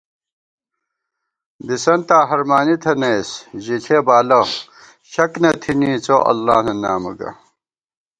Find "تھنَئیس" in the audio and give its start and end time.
2.83-3.29